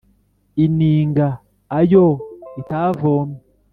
ininga 0.65 1.27
ayo 1.79 2.07
itavomye 2.61 3.37